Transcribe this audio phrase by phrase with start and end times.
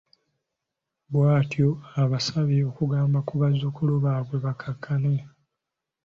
[1.11, 1.69] Bw'atyo
[2.01, 5.15] abasabye okugamba ku bazzukulu baabwe bakkakkane.